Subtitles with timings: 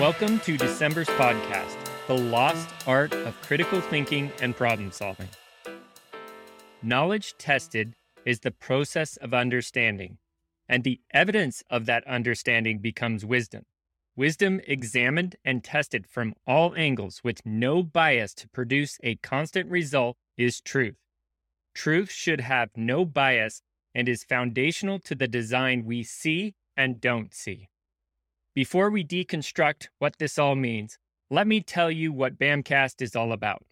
[0.00, 1.74] Welcome to December's podcast,
[2.06, 5.26] The Lost Art of Critical Thinking and Problem Solving.
[6.80, 10.18] Knowledge tested is the process of understanding,
[10.68, 13.64] and the evidence of that understanding becomes wisdom.
[14.14, 20.16] Wisdom examined and tested from all angles with no bias to produce a constant result
[20.36, 20.98] is truth.
[21.74, 23.62] Truth should have no bias
[23.96, 27.68] and is foundational to the design we see and don't see.
[28.58, 30.98] Before we deconstruct what this all means,
[31.30, 33.62] let me tell you what BAMcast is all about.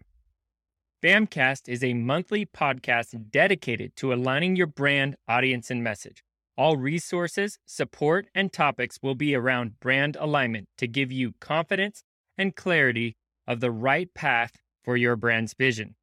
[1.02, 6.22] BAMcast is a monthly podcast dedicated to aligning your brand, audience, and message.
[6.56, 12.04] All resources, support, and topics will be around brand alignment to give you confidence
[12.38, 14.52] and clarity of the right path
[14.84, 15.96] for your brand's vision.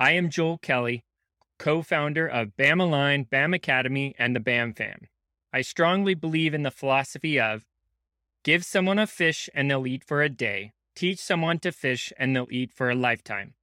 [0.00, 1.04] I am Joel Kelly,
[1.60, 4.98] co founder of BAM Align, BAM Academy, and the BAM Fam.
[5.52, 7.64] I strongly believe in the philosophy of
[8.46, 10.70] Give someone a fish and they'll eat for a day.
[10.94, 13.54] Teach someone to fish and they'll eat for a lifetime.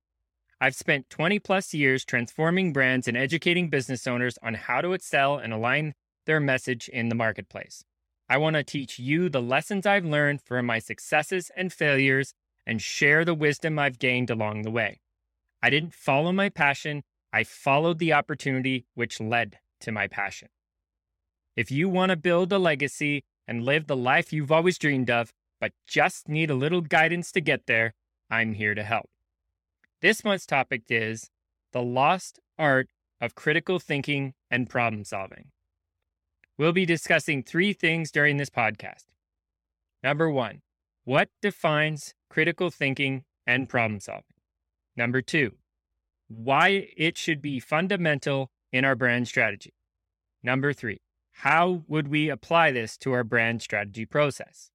[0.60, 5.38] I've spent 20 plus years transforming brands and educating business owners on how to excel
[5.38, 5.94] and align
[6.26, 7.86] their message in the marketplace.
[8.28, 12.34] I want to teach you the lessons I've learned from my successes and failures
[12.68, 15.00] and share the wisdom I've gained along the way.
[15.62, 20.50] I didn't follow my passion, I followed the opportunity which led to my passion.
[21.56, 25.34] If you want to build a legacy and live the life you've always dreamed of,
[25.60, 27.94] but just need a little guidance to get there,
[28.30, 29.10] I'm here to help.
[30.02, 31.30] This month's topic is
[31.72, 32.90] the lost art
[33.22, 35.52] of critical thinking and problem solving.
[36.58, 39.06] We'll be discussing three things during this podcast.
[40.04, 40.62] Number one,
[41.06, 44.24] what defines critical thinking and problem solving?
[44.96, 45.54] Number two,
[46.28, 49.74] why it should be fundamental in our brand strategy.
[50.44, 51.00] Number three,
[51.38, 54.72] how would we apply this to our brand strategy process?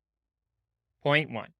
[1.02, 1.52] Point one.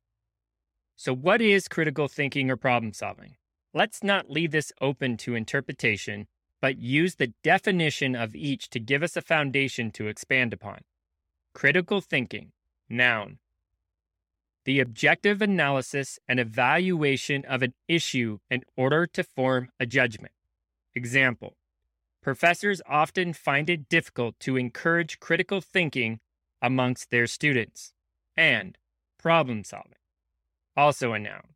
[0.96, 3.36] So, what is critical thinking or problem solving?
[3.72, 6.26] Let's not leave this open to interpretation,
[6.60, 10.80] but use the definition of each to give us a foundation to expand upon.
[11.54, 12.52] Critical thinking,
[12.88, 13.38] noun.
[14.64, 20.32] The objective analysis and evaluation of an issue in order to form a judgment.
[20.94, 21.57] Example
[22.22, 26.20] Professors often find it difficult to encourage critical thinking
[26.60, 27.92] amongst their students
[28.36, 28.76] and
[29.18, 29.92] problem solving.
[30.76, 31.54] Also a noun.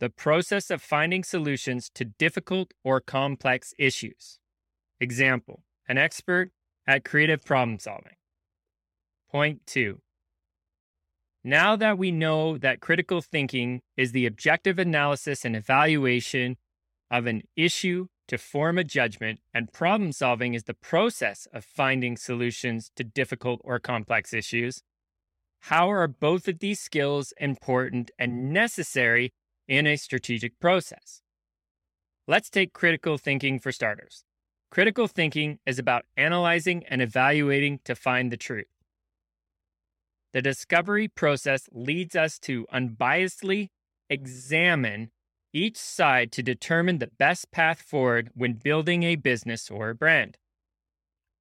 [0.00, 4.38] The process of finding solutions to difficult or complex issues.
[5.00, 6.50] Example, an expert
[6.86, 8.16] at creative problem solving.
[9.30, 10.00] Point two.
[11.44, 16.56] Now that we know that critical thinking is the objective analysis and evaluation
[17.10, 22.16] of an issue to form a judgment, and problem solving is the process of finding
[22.16, 24.82] solutions to difficult or complex issues.
[25.62, 29.32] How are both of these skills important and necessary
[29.66, 31.22] in a strategic process?
[32.26, 34.24] Let's take critical thinking for starters.
[34.70, 38.66] Critical thinking is about analyzing and evaluating to find the truth.
[40.34, 43.68] The discovery process leads us to unbiasedly
[44.10, 45.10] examine
[45.52, 50.36] each side to determine the best path forward when building a business or a brand.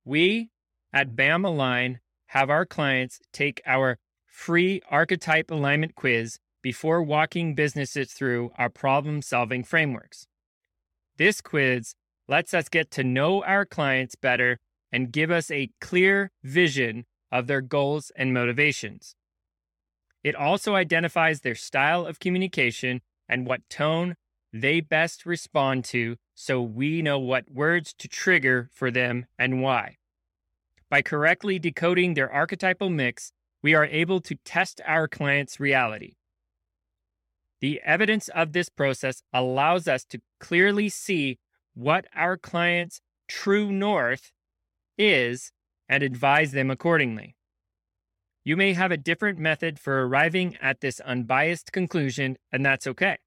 [0.05, 0.49] We
[0.93, 8.13] at BAM Align have our clients take our free archetype alignment quiz before walking businesses
[8.13, 10.27] through our problem solving frameworks.
[11.17, 11.95] This quiz
[12.27, 14.59] lets us get to know our clients better
[14.91, 19.15] and give us a clear vision of their goals and motivations.
[20.23, 24.15] It also identifies their style of communication and what tone
[24.53, 29.97] they best respond to so we know what words to trigger for them and why.
[30.89, 36.13] By correctly decoding their archetypal mix, we are able to test our client's reality.
[37.59, 41.39] The evidence of this process allows us to clearly see
[41.73, 44.31] what our client's true north
[44.97, 45.51] is
[45.89, 47.36] and advise them accordingly.
[48.47, 53.17] You may have a different method for arriving at this unbiased conclusion, and that's okay.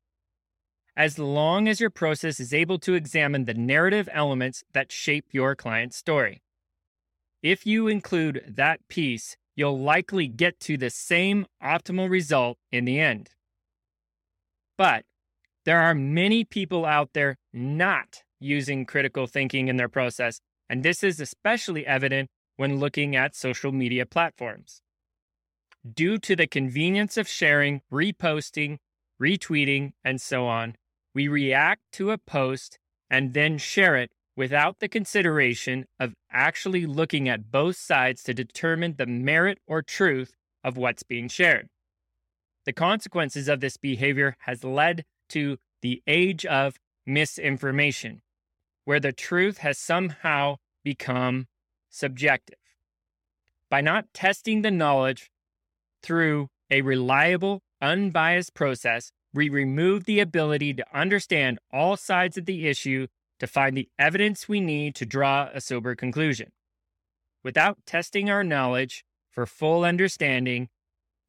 [0.96, 5.54] As long as your process is able to examine the narrative elements that shape your
[5.54, 6.40] client's story.
[7.42, 12.98] If you include that piece, you'll likely get to the same optimal result in the
[12.98, 13.28] end.
[14.78, 15.04] But
[15.66, 20.40] there are many people out there not using critical thinking in their process,
[20.70, 24.80] and this is especially evident when looking at social media platforms
[25.88, 28.78] due to the convenience of sharing, reposting,
[29.20, 30.76] retweeting, and so on,
[31.14, 32.78] we react to a post
[33.08, 38.94] and then share it without the consideration of actually looking at both sides to determine
[38.96, 40.32] the merit or truth
[40.64, 41.68] of what's being shared.
[42.64, 48.22] the consequences of this behavior has led to the age of misinformation,
[48.84, 51.46] where the truth has somehow become
[51.88, 52.58] subjective.
[53.70, 55.30] By not testing the knowledge
[56.02, 62.66] through a reliable, unbiased process, we remove the ability to understand all sides of the
[62.68, 63.06] issue
[63.38, 66.50] to find the evidence we need to draw a sober conclusion.
[67.42, 70.68] Without testing our knowledge for full understanding,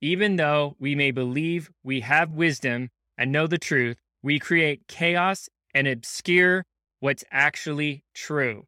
[0.01, 5.47] even though we may believe we have wisdom and know the truth, we create chaos
[5.73, 6.65] and obscure
[6.99, 8.65] what's actually true.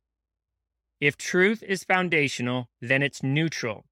[1.02, 3.86] If truth is foundational, then it's neutral.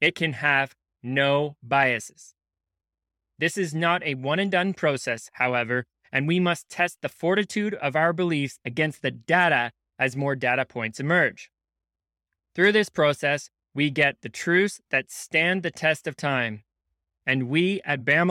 [0.00, 2.34] It can have no biases.
[3.38, 7.74] This is not a one and done process, however, and we must test the fortitude
[7.74, 11.50] of our beliefs against the data as more data points emerge.
[12.54, 16.64] Through this process, we get the truths that stand the test of time,
[17.26, 18.28] and we at BAM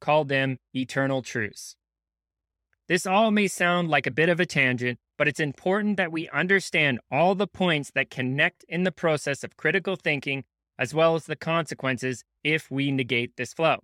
[0.00, 1.76] call them eternal truths.
[2.88, 6.28] This all may sound like a bit of a tangent, but it's important that we
[6.30, 10.44] understand all the points that connect in the process of critical thinking,
[10.80, 13.80] as well as the consequences if we negate this flow.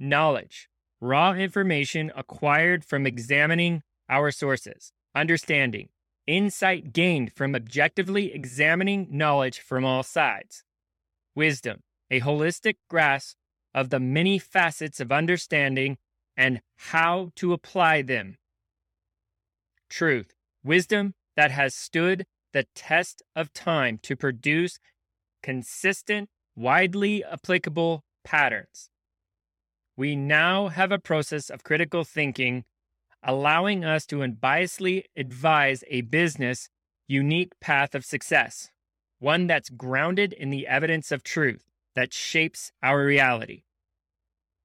[0.00, 0.68] Knowledge,
[1.00, 5.88] raw information acquired from examining our sources, understanding,
[6.26, 10.64] insight gained from objectively examining knowledge from all sides.
[11.36, 11.80] Wisdom,
[12.10, 13.36] a holistic grasp
[13.72, 15.98] of the many facets of understanding
[16.36, 18.36] and how to apply them.
[19.88, 20.34] Truth,
[20.64, 24.78] wisdom that has stood the test of time to produce
[25.46, 28.90] consistent, widely applicable patterns.
[29.96, 32.64] We now have a process of critical thinking
[33.22, 36.68] allowing us to unbiasedly advise a business
[37.06, 38.72] unique path of success,
[39.20, 43.62] one that's grounded in the evidence of truth that shapes our reality.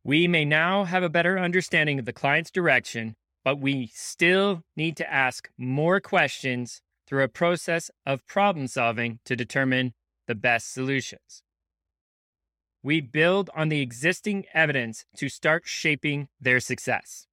[0.04, 3.14] We may now have a better understanding of the client's direction,
[3.46, 9.36] but we still need to ask more questions through a process of problem solving to
[9.36, 9.94] determine
[10.32, 11.44] the best solutions.
[12.82, 17.28] We build on the existing evidence to start shaping their success.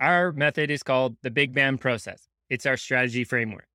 [0.00, 2.26] Our method is called the Big BAM process.
[2.48, 3.68] It's our strategy framework.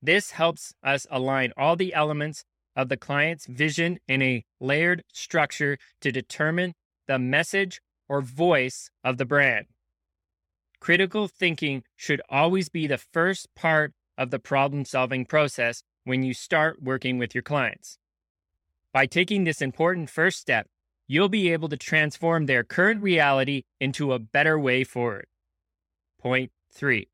[0.00, 2.42] This helps us align all the elements
[2.74, 6.72] of the client's vision in a layered structure to determine
[7.06, 9.66] the message or voice of the brand.
[10.80, 16.34] Critical thinking should always be the first part of the problem solving process when you
[16.34, 17.98] start working with your clients.
[18.92, 20.66] By taking this important first step,
[21.06, 25.26] you'll be able to transform their current reality into a better way forward.
[26.20, 27.08] Point three.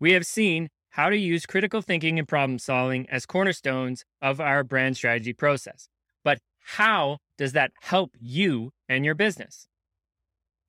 [0.00, 4.62] We have seen how to use critical thinking and problem solving as cornerstones of our
[4.62, 5.88] brand strategy process.
[6.22, 9.68] But how does that help you and your business?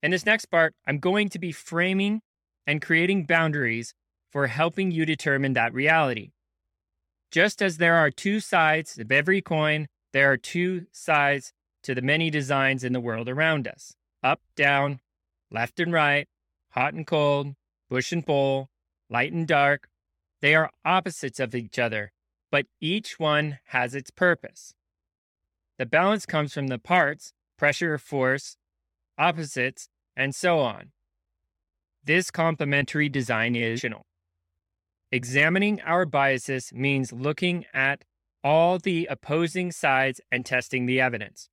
[0.02, 2.22] In this next part, I'm going to be framing
[2.66, 3.94] and creating boundaries
[4.32, 6.32] for helping you determine that reality.
[7.34, 11.52] Just as there are two sides of every coin, there are two sides
[11.82, 15.00] to the many designs in the world around us up, down,
[15.50, 16.28] left and right,
[16.70, 17.56] hot and cold,
[17.90, 18.70] bush and pull,
[19.10, 19.90] light and dark.
[20.42, 22.12] They are opposites of each other,
[22.52, 24.76] but each one has its purpose.
[25.80, 28.58] The balance comes from the parts, pressure, force,
[29.18, 30.92] opposites, and so on.
[32.04, 33.84] This complementary design is
[35.14, 38.04] Examining our biases means looking at
[38.44, 41.50] all the opposing sides and testing the evidence.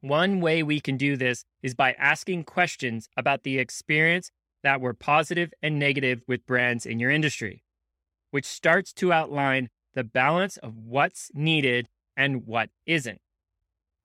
[0.00, 4.30] One way we can do this is by asking questions about the experience
[4.62, 7.64] that were positive and negative with brands in your industry,
[8.30, 13.20] which starts to outline the balance of what's needed and what isn't.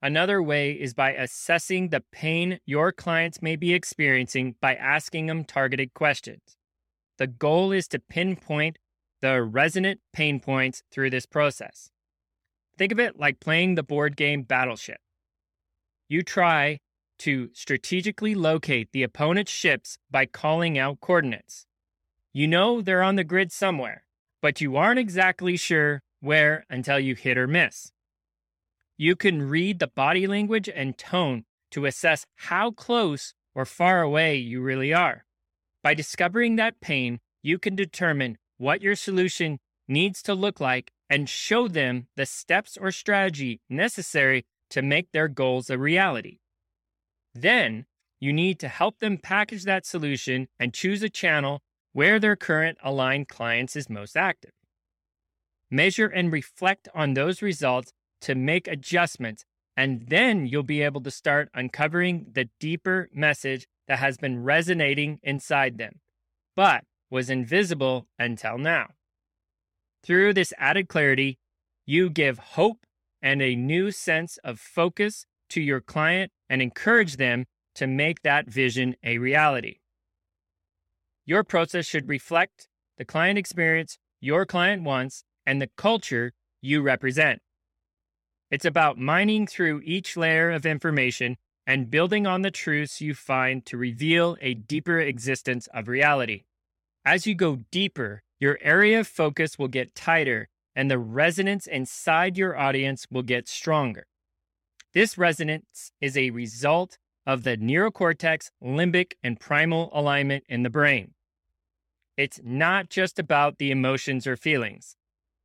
[0.01, 5.43] Another way is by assessing the pain your clients may be experiencing by asking them
[5.43, 6.57] targeted questions.
[7.19, 8.79] The goal is to pinpoint
[9.21, 11.91] the resonant pain points through this process.
[12.77, 15.01] Think of it like playing the board game Battleship.
[16.07, 16.79] You try
[17.19, 21.65] to strategically locate the opponent's ships by calling out coordinates.
[22.31, 24.05] You know they're on the grid somewhere,
[24.41, 27.91] but you aren't exactly sure where until you hit or miss.
[28.95, 34.37] You can read the body language and tone to assess how close or far away
[34.37, 35.25] you really are.
[35.83, 41.29] By discovering that pain, you can determine what your solution needs to look like and
[41.29, 46.39] show them the steps or strategy necessary to make their goals a reality.
[47.33, 47.85] Then,
[48.19, 51.61] you need to help them package that solution and choose a channel
[51.93, 54.51] where their current aligned clients is most active.
[55.71, 59.45] Measure and reflect on those results to make adjustments
[59.79, 65.19] And then you'll be able to start uncovering the deeper message that has been resonating
[65.23, 65.99] inside them,
[66.55, 68.87] but was invisible until now.
[70.03, 71.39] Through this added clarity,
[71.85, 72.85] you give hope
[73.21, 78.47] and a new sense of focus to your client and encourage them to make that
[78.47, 79.79] vision a reality.
[81.25, 87.41] Your process should reflect the client experience your client wants and the culture you represent.
[88.51, 91.37] It's about mining through each layer of information
[91.69, 96.41] and building on the truths you find to reveal a deeper existence of reality.
[97.05, 102.39] As you go deeper, your area of focus will get tighter and the resonance inside
[102.39, 104.07] your audience will get stronger.
[104.95, 106.97] This resonance is a result
[107.27, 111.13] of the neurocortex, limbic, and primal alignment in the brain.
[112.17, 114.95] It's not just about the emotions or feelings,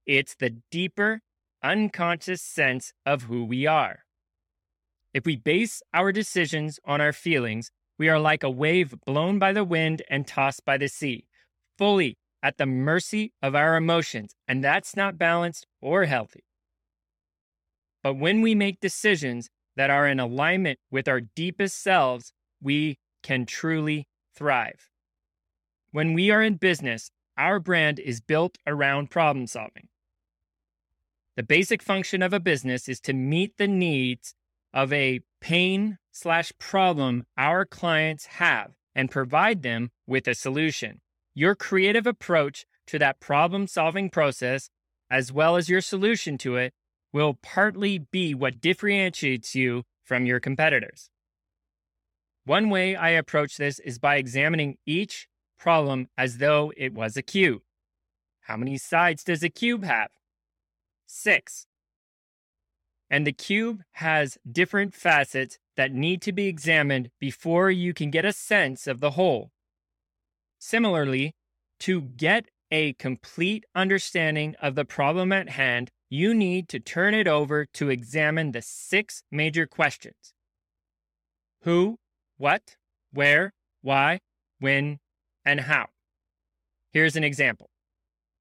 [0.06, 1.20] it's the deeper,
[1.62, 4.03] unconscious sense of who we are.
[5.14, 9.52] If we base our decisions on our feelings, we are like a wave blown by
[9.52, 11.28] the wind and tossed by the sea,
[11.78, 16.42] fully at the mercy of our emotions, and that's not balanced or healthy.
[18.02, 23.46] But when we make decisions that are in alignment with our deepest selves, we can
[23.46, 24.90] truly thrive.
[25.92, 29.88] When we are in business, our brand is built around problem solving.
[31.36, 34.34] The basic function of a business is to meet the needs
[34.74, 41.00] of a pain slash problem our clients have and provide them with a solution.
[41.34, 44.68] Your creative approach to that problem solving process,
[45.10, 46.74] as well as your solution to it,
[47.12, 51.08] will partly be what differentiates you from your competitors.
[52.44, 55.28] One way I approach this is by examining each
[55.58, 57.62] problem as though it was a cube.
[58.42, 60.10] How many sides does a cube have?
[61.06, 61.66] Six.
[63.10, 68.24] And the cube has different facets that need to be examined before you can get
[68.24, 69.50] a sense of the whole.
[70.58, 71.34] Similarly,
[71.80, 77.28] to get a complete understanding of the problem at hand, you need to turn it
[77.28, 80.32] over to examine the six major questions
[81.62, 81.98] who,
[82.36, 82.76] what,
[83.12, 84.20] where, why,
[84.58, 84.98] when,
[85.44, 85.86] and how.
[86.92, 87.70] Here's an example.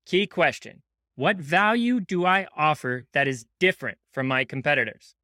[0.06, 0.82] Key question
[1.16, 5.16] What value do I offer that is different from my competitors?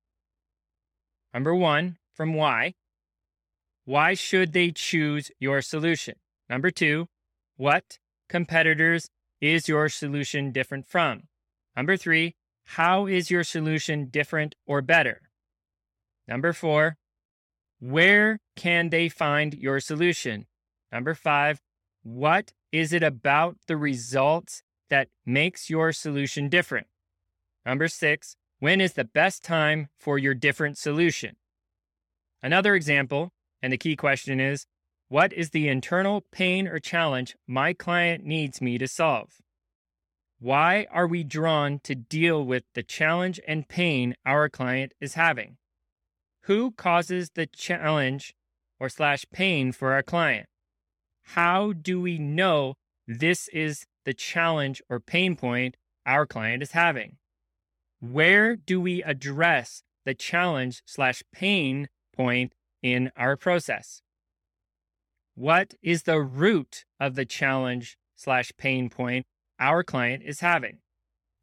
[1.34, 2.76] Number one, from why.
[3.86, 6.16] Why should they choose your solution?
[6.48, 7.08] Number two,
[7.58, 9.10] what competitors
[9.42, 11.24] is your solution different from?
[11.76, 15.22] Number three, how is your solution different or better?
[16.28, 16.98] Number four,
[17.80, 20.46] where can they find your solution?
[20.92, 21.62] Number five,
[22.04, 26.88] what is it about the results that makes your solution different?
[27.66, 31.36] Number six, when is the best time for your different solution?
[32.42, 33.32] Another example,
[33.62, 34.66] and the key question is
[35.08, 39.42] what is the internal pain or challenge my client needs me to solve?
[40.40, 45.58] Why are we drawn to deal with the challenge and pain our client is having?
[46.44, 48.34] Who causes the challenge
[48.80, 50.48] or slash pain for our client?
[51.34, 52.76] How do we know
[53.08, 57.18] this is the challenge or pain point our client is having?
[58.00, 64.02] Where do we address the challenge slash pain point in our process?
[65.36, 69.26] What is the root of the challenge slash pain point
[69.60, 70.80] our client is having?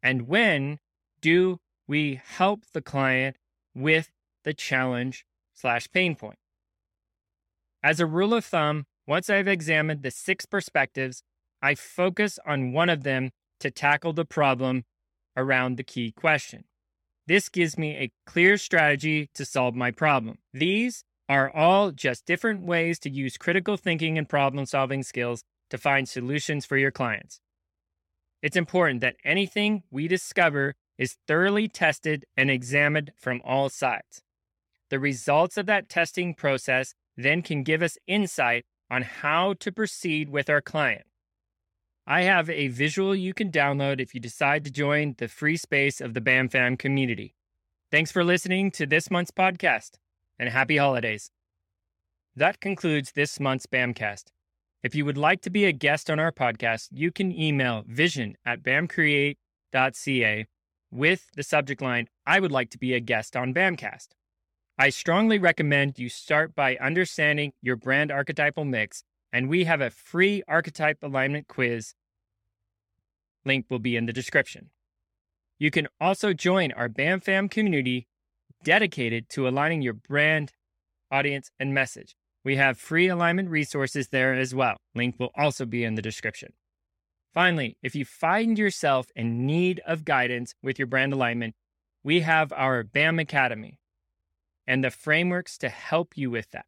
[0.03, 0.79] And when
[1.21, 3.37] do we help the client
[3.73, 4.11] with
[4.43, 6.39] the challenge slash pain point?
[7.83, 11.23] As a rule of thumb, once I've examined the six perspectives,
[11.61, 14.83] I focus on one of them to tackle the problem
[15.35, 16.65] around the key question.
[17.25, 20.37] This gives me a clear strategy to solve my problem.
[20.53, 25.77] These are all just different ways to use critical thinking and problem solving skills to
[25.77, 27.41] find solutions for your clients.
[28.41, 34.21] It's important that anything we discover is thoroughly tested and examined from all sides.
[34.89, 40.29] The results of that testing process then can give us insight on how to proceed
[40.29, 41.06] with our client.
[42.09, 45.99] I have a visual you can download if you decide to join the free space
[45.99, 47.35] of the BAMFam community.
[47.91, 49.97] Thanks for listening to this month's podcast,
[50.39, 51.31] and happy holidays.
[52.33, 54.27] That concludes this month's BAMcast.
[54.83, 58.37] If you would like to be a guest on our podcast, you can email vision
[58.45, 60.45] at bamcreate.ca
[60.89, 64.07] with the subject line, I would like to be a guest on BAMcast.
[64.79, 69.89] I strongly recommend you start by understanding your brand archetypal mix, and we have a
[69.89, 71.93] free archetype alignment quiz.
[73.45, 74.69] Link will be in the description.
[75.59, 78.07] You can also join our BAMFam community
[78.63, 80.53] dedicated to aligning your brand,
[81.11, 82.15] audience, and message.
[82.43, 84.77] We have free alignment resources there as well.
[84.95, 86.53] Link will also be in the description.
[87.33, 91.55] Finally, if you find yourself in need of guidance with your brand alignment,
[92.03, 93.79] we have our BAM Academy
[94.65, 96.65] and the frameworks to help you with that.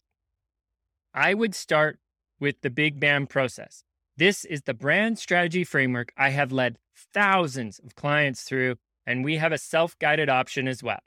[1.13, 1.99] I would start
[2.39, 3.83] with the Big BAM process.
[4.17, 6.77] This is the brand strategy framework I have led
[7.13, 10.99] thousands of clients through, and we have a self guided option as well.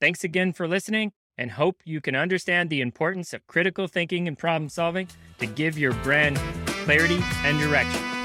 [0.00, 4.38] Thanks again for listening and hope you can understand the importance of critical thinking and
[4.38, 8.15] problem solving to give your brand clarity and direction.